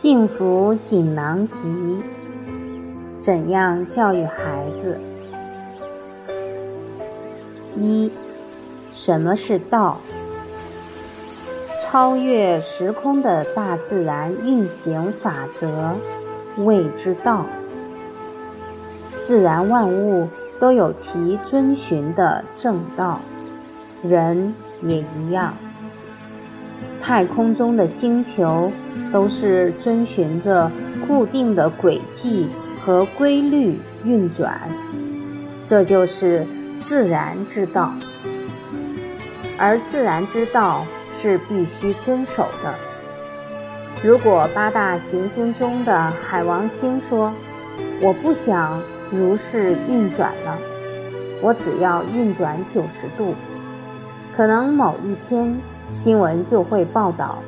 [0.00, 2.00] 幸福锦囊集：
[3.18, 4.96] 怎样教育孩子？
[7.74, 8.08] 一、
[8.92, 9.98] 什么是道？
[11.80, 15.96] 超越时空的大自然运行法则，
[16.58, 17.44] 谓之道。
[19.20, 20.28] 自然万物
[20.60, 23.18] 都有其遵循的正道，
[24.04, 25.54] 人也一样。
[27.08, 28.70] 太空中的星球
[29.10, 30.70] 都是遵循着
[31.06, 32.50] 固定的轨迹
[32.84, 34.60] 和规律运转，
[35.64, 36.46] 这就是
[36.80, 37.94] 自然之道。
[39.56, 40.84] 而自然之道
[41.16, 42.74] 是必须遵守的。
[44.04, 47.32] 如果八大行星中的海王星说
[48.04, 50.58] ：“我不想如是运转了，
[51.40, 53.34] 我只要运转九十度。”
[54.36, 55.58] 可能某一天。
[55.90, 57.38] 新闻就会报道，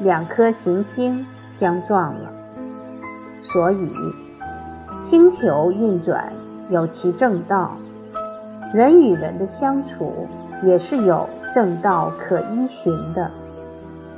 [0.00, 2.32] 两颗行星相撞了。
[3.42, 3.90] 所以，
[4.98, 6.32] 星球运转
[6.70, 7.76] 有其正道，
[8.72, 10.26] 人与人的相处
[10.62, 13.30] 也是有正道可依循的。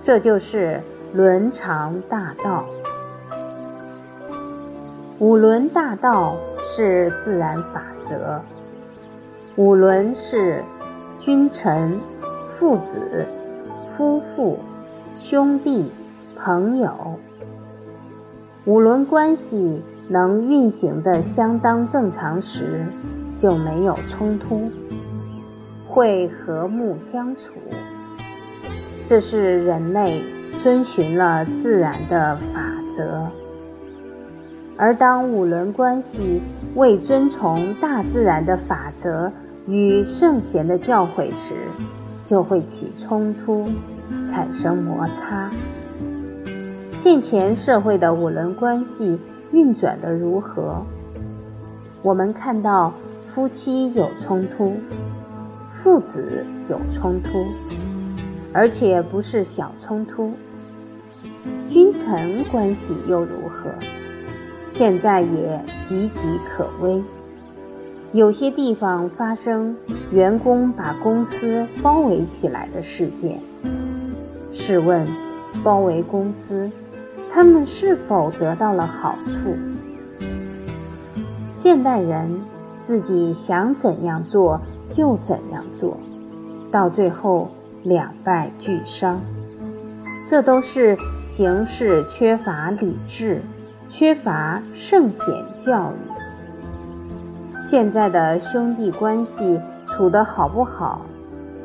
[0.00, 0.80] 这就是
[1.12, 2.64] 伦常大道。
[5.18, 8.40] 五伦大道是自然法则。
[9.56, 10.64] 五伦是
[11.18, 12.00] 君臣、
[12.58, 13.26] 父子。
[14.00, 14.58] 夫妇、
[15.18, 15.92] 兄弟、
[16.34, 16.90] 朋友，
[18.64, 22.86] 五伦关系能运行的相当正常时，
[23.36, 24.70] 就没有冲突，
[25.86, 27.52] 会和睦相处。
[29.04, 30.22] 这是人类
[30.62, 32.62] 遵循了自然的法
[32.96, 33.26] 则。
[34.78, 36.40] 而当五伦关系
[36.74, 39.30] 未遵从大自然的法则
[39.66, 41.54] 与圣贤的教诲时，
[42.24, 43.66] 就会起冲突，
[44.24, 45.50] 产生摩擦。
[46.92, 49.18] 现前社会的五伦关系
[49.52, 50.84] 运转的如何？
[52.02, 52.92] 我们看到
[53.34, 54.76] 夫妻有冲突，
[55.82, 57.46] 父子有冲突，
[58.52, 60.32] 而且不是小冲突。
[61.68, 63.70] 君臣关系又如何？
[64.68, 67.02] 现在也岌岌可危。
[68.12, 69.76] 有些地方发生
[70.10, 73.40] 员工把公司包围起来的事件。
[74.52, 75.06] 试问，
[75.62, 76.68] 包围公司，
[77.32, 79.54] 他们是否得到了好处？
[81.52, 82.40] 现代人
[82.82, 85.96] 自己想怎样做就怎样做，
[86.72, 87.48] 到最后
[87.84, 89.20] 两败俱伤。
[90.26, 93.40] 这都是行事缺乏理智，
[93.88, 96.19] 缺乏圣贤教育。
[97.62, 101.02] 现在的兄弟关系处得好不好？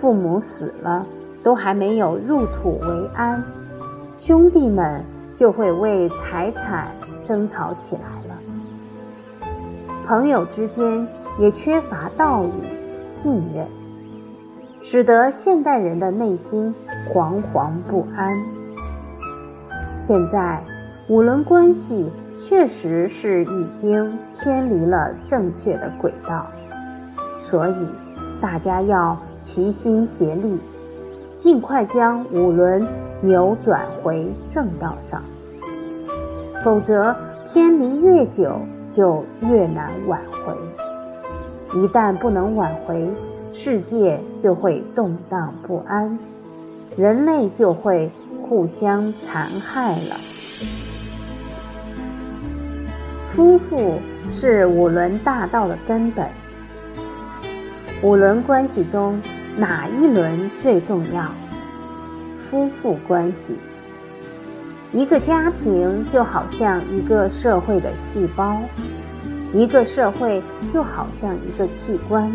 [0.00, 1.06] 父母死了，
[1.44, 3.40] 都还没有入土为安，
[4.18, 5.00] 兄弟们
[5.36, 6.88] 就会为财产
[7.22, 9.46] 争吵起来了。
[10.06, 11.06] 朋友之间
[11.38, 12.50] 也缺乏道义、
[13.06, 13.64] 信任，
[14.82, 16.74] 使得现代人的内心
[17.08, 18.36] 惶惶不安。
[19.96, 20.60] 现在
[21.08, 22.10] 五伦关系。
[22.38, 26.46] 确实是已经偏离了正确的轨道，
[27.42, 27.74] 所以
[28.40, 30.58] 大家要齐心协力，
[31.36, 32.86] 尽快将五轮
[33.20, 35.22] 扭转回正道上。
[36.62, 37.16] 否则
[37.46, 38.58] 偏离越久，
[38.90, 40.54] 就越难挽回。
[41.80, 43.08] 一旦不能挽回，
[43.52, 46.18] 世界就会动荡不安，
[46.96, 48.10] 人类就会
[48.42, 50.16] 互相残害了。
[53.30, 54.00] 夫妇
[54.32, 56.26] 是五伦大道的根本。
[58.02, 59.20] 五伦关系中
[59.56, 61.30] 哪一轮最重要？
[62.48, 63.56] 夫妇关系。
[64.92, 68.62] 一个家庭就好像一个社会的细胞，
[69.52, 70.42] 一个社会
[70.72, 72.30] 就好像一个器官。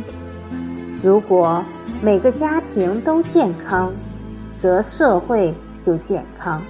[1.01, 1.63] 如果
[2.01, 3.91] 每个家庭都健康，
[4.57, 6.61] 则社会就健康。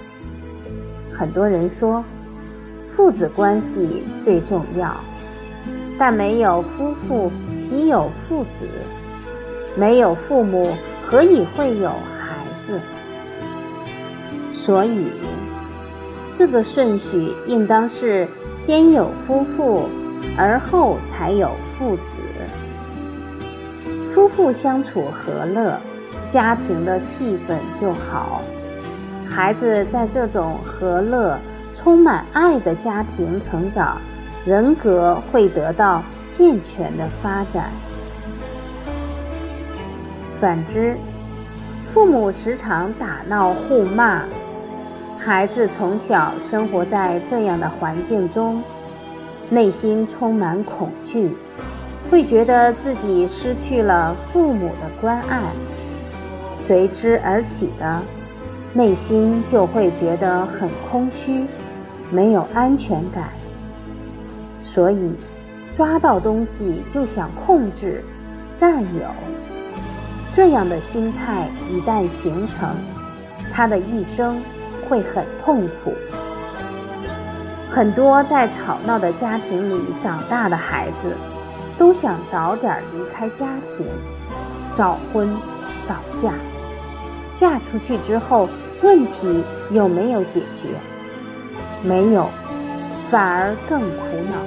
[1.12, 2.02] 很多人说。
[2.94, 4.94] 父子关系最重要，
[5.98, 8.68] 但没有夫妇，岂有父子？
[9.74, 10.74] 没有父母，
[11.06, 12.36] 何以会有孩
[12.66, 12.78] 子？
[14.52, 15.08] 所以，
[16.34, 19.88] 这个顺序应当是先有夫妇，
[20.36, 22.02] 而后才有父子。
[24.14, 25.80] 夫妇相处和乐，
[26.28, 28.42] 家庭的气氛就好，
[29.26, 31.38] 孩子在这种和乐。
[31.76, 33.98] 充满爱的家庭成长，
[34.44, 37.70] 人格会得到健全的发展。
[40.40, 40.96] 反之，
[41.92, 44.22] 父母时常打闹互骂，
[45.18, 48.62] 孩子从小生活在这样的环境中，
[49.48, 51.30] 内心充满恐惧，
[52.10, 55.40] 会觉得自己失去了父母的关爱，
[56.66, 58.02] 随之而起的，
[58.74, 61.44] 内心就会觉得很空虚，
[62.10, 63.28] 没有安全感。
[64.64, 65.12] 所以，
[65.76, 68.02] 抓到东西就想控制、
[68.56, 69.06] 占有，
[70.30, 72.70] 这样的心态一旦形成，
[73.52, 74.40] 他的一生
[74.88, 75.92] 会很痛苦。
[77.70, 81.14] 很多在吵闹的家庭里长大的孩子，
[81.78, 83.46] 都想早点离开家
[83.76, 83.86] 庭，
[84.70, 85.28] 早婚
[85.82, 86.32] 早嫁。
[87.34, 88.48] 嫁出去之后，
[88.82, 90.68] 问题有没有解决？
[91.84, 92.28] 没有，
[93.10, 94.38] 反而更苦恼。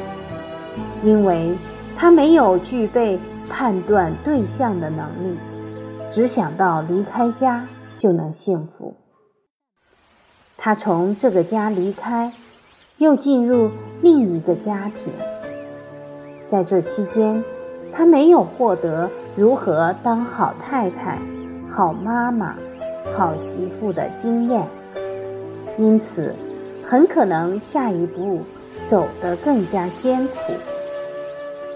[1.04, 1.56] 因为
[1.98, 5.38] 他没有具备判断对象的能力，
[6.10, 7.66] 只想到离开家
[7.98, 8.96] 就能幸福。
[10.58, 12.34] 他从这个家离开，
[12.98, 13.70] 又进入
[14.02, 15.14] 另一个家庭，
[16.48, 17.44] 在这期间，
[17.94, 21.20] 他没有获得如何当好太太、
[21.72, 22.56] 好妈妈、
[23.14, 24.68] 好媳妇的经验，
[25.78, 26.34] 因此
[26.86, 28.42] 很可能下一步
[28.84, 30.54] 走得更加艰苦。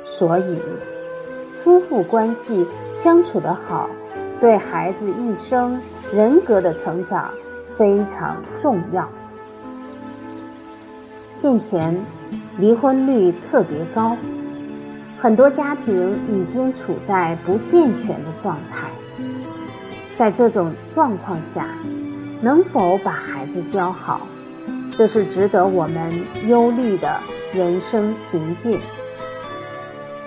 [0.07, 0.59] 所以，
[1.63, 3.89] 夫妇关系相处的好，
[4.41, 5.79] 对孩子一生
[6.11, 7.31] 人格的成长
[7.77, 9.07] 非常重要。
[11.31, 11.97] 现前
[12.57, 14.17] 离婚率特别高，
[15.19, 18.89] 很多家庭已经处在不健全的状态。
[20.19, 21.65] 在这种状况下，
[22.41, 24.19] 能否把孩子教好，
[24.91, 26.11] 这是值得我们
[26.45, 27.21] 忧虑的
[27.53, 28.77] 人生情境。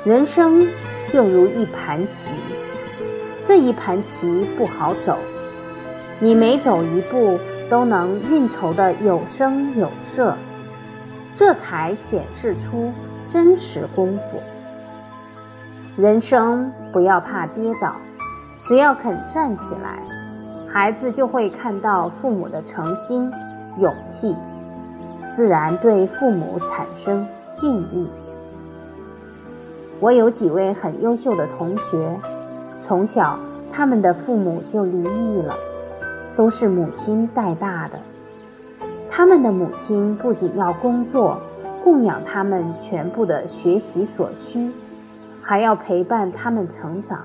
[0.02, 0.66] 人生
[1.10, 2.32] 就如一盘棋，
[3.42, 5.18] 这一盘棋不好走，
[6.20, 7.38] 你每走一步
[7.68, 10.34] 都能运筹的有声有色，
[11.34, 12.90] 这才显示出
[13.28, 14.40] 真实功夫。
[16.00, 17.94] 人生不要怕跌倒，
[18.64, 19.98] 只要肯站起来，
[20.72, 23.30] 孩子就会看到父母的诚心、
[23.78, 24.36] 勇气，
[25.32, 28.08] 自然对父母产生敬意。
[29.98, 32.20] 我有几位很优秀的同学，
[32.80, 33.38] 从小
[33.72, 35.56] 他们的父母就离异了，
[36.36, 37.98] 都是母亲带大的。
[39.10, 41.38] 他们的母亲不仅要工作，
[41.82, 44.70] 供养他们全部的学习所需，
[45.42, 47.18] 还要陪伴他们成长，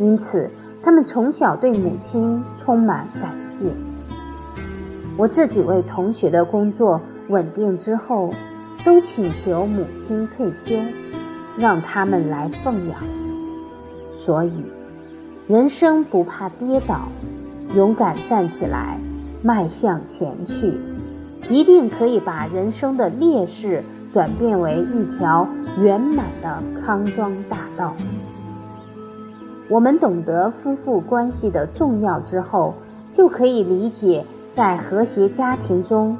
[0.00, 0.50] 因此
[0.82, 3.66] 他们从小对母亲充满感谢。
[5.16, 8.34] 我这几位同学的工作稳定之后，
[8.84, 10.74] 都请求母亲退休。
[11.58, 13.00] 让他们来奉养，
[14.24, 14.64] 所以
[15.46, 17.08] 人生不怕跌倒，
[17.74, 18.98] 勇敢站起来，
[19.42, 20.72] 迈向前去，
[21.50, 25.46] 一定可以把人生的劣势转变为一条
[25.82, 27.94] 圆满的康庄大道。
[29.70, 32.74] 我们懂得夫妇关系的重要之后，
[33.12, 36.18] 就可以理解，在和谐家庭中，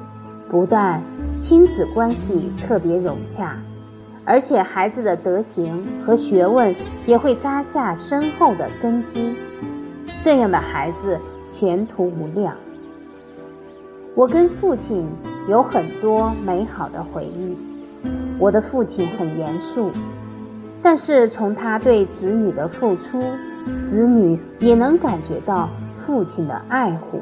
[0.49, 1.03] 不但
[1.37, 3.57] 亲子关系特别融洽。
[4.25, 6.73] 而且孩子的德行和学问
[7.07, 9.35] 也会扎下深厚的根基，
[10.21, 12.55] 这样的孩子前途无量。
[14.15, 15.05] 我跟父亲
[15.49, 17.57] 有很多美好的回忆。
[18.39, 19.91] 我的父亲很严肃，
[20.83, 23.23] 但是从他对子女的付出，
[23.83, 25.69] 子女也能感觉到
[26.05, 27.21] 父亲的爱护。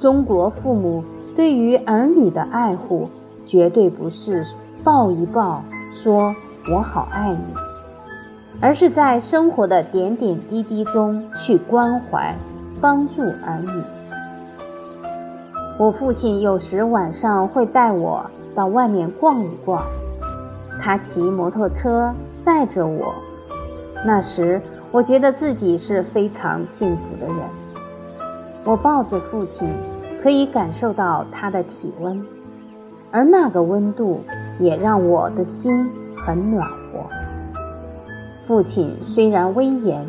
[0.00, 3.08] 中国父母对于儿女的爱护，
[3.46, 4.44] 绝对不是。
[4.84, 6.32] 抱一抱，说
[6.72, 7.54] 我好爱你，
[8.60, 12.32] 而是在生活的点点滴滴中去关怀、
[12.80, 13.82] 帮助儿女。
[15.80, 19.84] 我父亲有时晚上会带我到外面逛一逛，
[20.80, 22.14] 他骑摩托车
[22.44, 23.14] 载着我，
[24.04, 27.36] 那时我觉得自己是非常幸福的人。
[28.64, 29.68] 我抱着父亲，
[30.22, 32.24] 可以感受到他的体温，
[33.10, 34.20] 而那个温度。
[34.58, 37.04] 也让我的心很暖和。
[38.46, 40.02] 父亲虽然威严，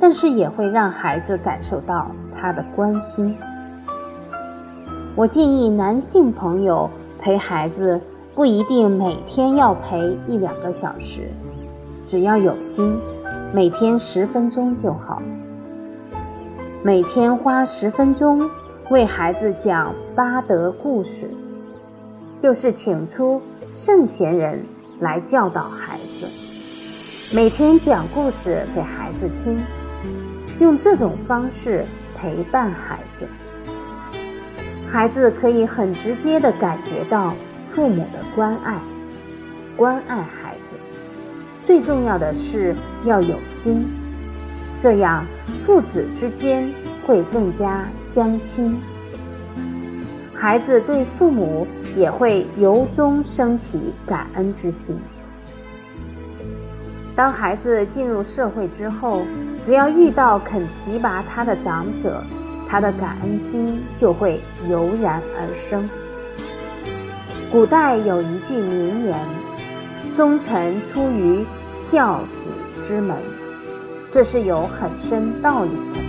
[0.00, 3.36] 但是也会让孩子感受到他的关心。
[5.14, 8.00] 我建议男性朋友陪孩子
[8.36, 11.30] 不一定每天要陪一两个小时，
[12.04, 12.94] 只要有心，
[13.50, 15.22] 每天十分钟就好。
[16.82, 18.50] 每天花十分钟
[18.90, 21.30] 为孩子讲八德故事，
[22.38, 23.40] 就是请出。
[23.72, 24.64] 圣贤人
[25.00, 29.58] 来教导孩子，每天讲故事给孩子听，
[30.60, 33.26] 用这种方式陪伴孩子。
[34.90, 37.34] 孩子可以很直接的感觉到
[37.76, 38.80] 父母的关爱，
[39.76, 40.78] 关爱孩子。
[41.66, 43.86] 最重要的是要有心，
[44.82, 45.26] 这样
[45.66, 46.72] 父子之间
[47.06, 48.80] 会更加相亲。
[50.34, 54.98] 孩子对父母也会由衷升起感恩之心。
[57.14, 59.20] 当孩子进入社会之后，
[59.60, 62.24] 只要遇到肯提拔他的长者，
[62.66, 65.86] 他的感恩心就会油然而生。
[67.56, 69.18] 古代有一句名言
[70.14, 71.42] ：“忠臣出于
[71.78, 72.50] 孝子
[72.86, 73.16] 之门”，
[74.12, 76.00] 这是有很深道理的。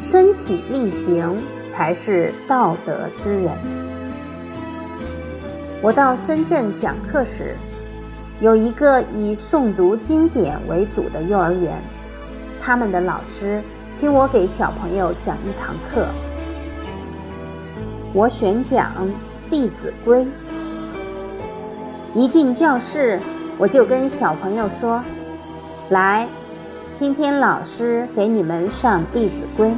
[0.00, 3.52] 身体力行才是道德之人。
[5.80, 7.54] 我到深圳讲课时。
[8.40, 11.80] 有一个以诵读经典为主的幼儿园，
[12.60, 16.08] 他们的老师请我给小朋友讲一堂课。
[18.12, 18.90] 我选讲
[19.50, 20.24] 《弟子规》。
[22.12, 23.20] 一进教室，
[23.56, 25.00] 我就跟小朋友说
[25.90, 26.26] ：“来，
[26.98, 29.68] 今天老师给你们上《弟子规》。”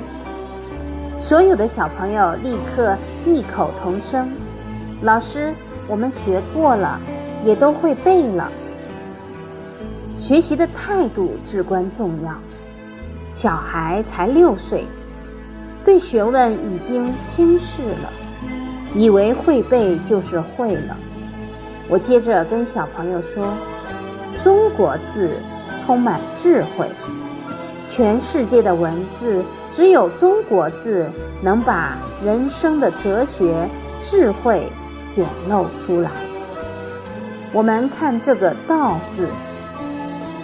[1.20, 2.96] 所有的小朋友立刻
[3.26, 4.30] 异口同声
[5.02, 5.52] ：“老师，
[5.86, 6.98] 我们学过了。”
[7.44, 8.48] 也都会背了。
[10.16, 12.32] 学习的态度至关重要。
[13.32, 14.86] 小孩才六岁，
[15.84, 18.12] 对学问已经轻视了，
[18.94, 20.96] 以为会背就是会了。
[21.88, 23.52] 我接着跟小朋友说
[24.44, 25.30] ：“中国字
[25.84, 26.86] 充满智慧，
[27.90, 31.10] 全世界的文字只有中国字
[31.42, 34.68] 能把人生的哲学智慧
[35.00, 36.10] 显露出来。”
[37.52, 39.28] 我们看这个“道”字，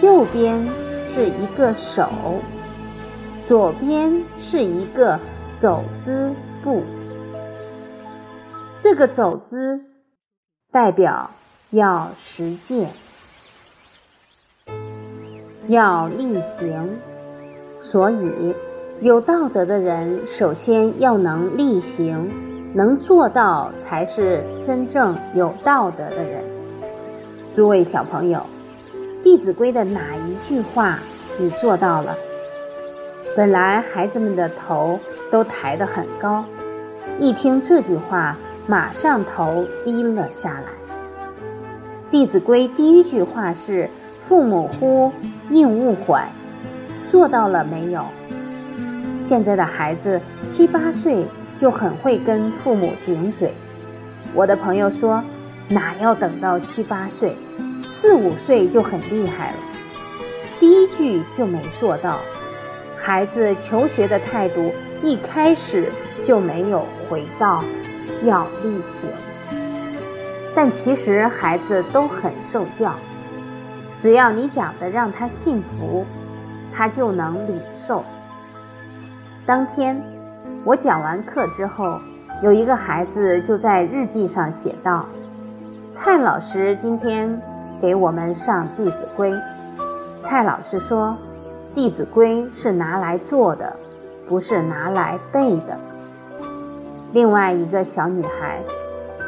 [0.01, 0.63] 右边
[1.07, 2.07] 是一个手，
[3.47, 5.19] 左边是一个
[5.59, 6.31] 走之
[6.63, 6.81] 步。
[8.77, 9.81] 这个走之
[10.71, 11.29] 代表
[11.71, 12.89] 要实践，
[15.67, 16.97] 要力行。
[17.81, 18.55] 所以，
[19.01, 22.31] 有道德的人首先要能力行，
[22.73, 26.41] 能做到，才是真正有道德的人。
[27.53, 28.39] 诸位小朋友，
[29.23, 30.99] 《弟子规》的哪一句话
[31.37, 32.15] 你做到了？
[33.35, 34.99] 本来孩子们的头
[35.31, 36.43] 都抬得很高，
[37.17, 38.35] 一听这句话，
[38.67, 40.71] 马上头低了下来。
[42.11, 45.11] 《弟子规》第一句话是“父母呼，
[45.49, 46.27] 应勿缓”，
[47.09, 48.03] 做到了没有？
[49.21, 51.25] 现在的孩子七八岁
[51.57, 53.53] 就很会跟父母顶嘴。
[54.33, 55.23] 我的朋友说。
[55.71, 57.37] 哪要等到七八岁，
[57.83, 59.57] 四五岁就很厉害了。
[60.59, 62.17] 第一句就没做到，
[63.01, 65.91] 孩子求学的态度一开始
[66.23, 67.63] 就没有回到
[68.23, 69.09] 要力行。
[70.55, 72.93] 但其实孩子都很受教，
[73.97, 76.05] 只要你讲的让他信服，
[76.75, 78.03] 他就能领受。
[79.45, 80.01] 当天
[80.63, 81.99] 我讲完课之后，
[82.43, 85.05] 有一个孩子就在日记上写道。
[85.91, 87.41] 蔡老师今天
[87.81, 89.31] 给我们上《弟子规》。
[90.19, 91.17] 蔡老师说，
[91.75, 93.75] 《弟子规》是拿来做的，
[94.27, 95.77] 不是拿来背的。
[97.13, 98.59] 另外一个小女孩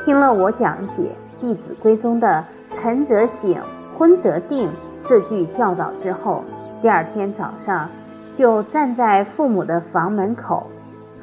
[0.04, 3.56] 听了我讲解《弟子规》中的“晨则省，
[3.98, 4.72] 昏则定”
[5.04, 6.44] 这句教导之后，
[6.82, 7.90] 第二天早上
[8.34, 10.68] 就站在父母的房门口，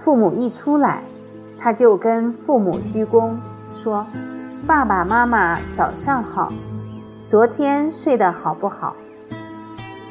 [0.04, 1.02] 父母一出来，
[1.58, 3.34] 她就跟父母鞠躬
[3.74, 4.06] 说。
[4.66, 6.48] 爸爸妈妈早上好，
[7.26, 8.94] 昨天睡得好不好？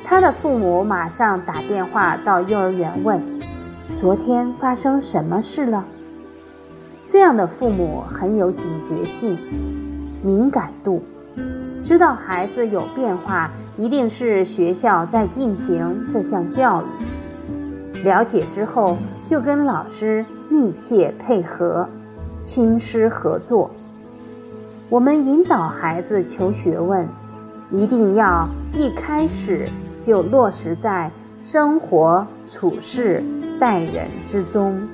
[0.10, 3.22] 他的父母马上打电话到幼儿园问：
[4.00, 5.84] 昨天发生什么事了？
[7.06, 9.38] 这样的父母很有警觉性、
[10.24, 11.04] 敏感度，
[11.84, 18.04] 知道孩子有变化，一定是学校在进行这项教育。
[18.06, 18.96] 了解之后，
[19.28, 21.86] 就跟老师密切配合，
[22.40, 23.70] 亲师合作。
[24.88, 27.06] 我们引导孩子求学问，
[27.70, 29.68] 一定要一开始
[30.08, 31.12] 就落实在
[31.42, 33.22] 生活处事
[33.60, 34.88] 待人之中。